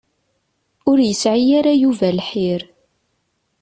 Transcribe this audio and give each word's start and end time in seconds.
Ur 0.89 0.97
yesɛi 1.01 1.51
ara 1.57 1.73
Yuba 1.81 2.07
lḥir. 2.17 2.61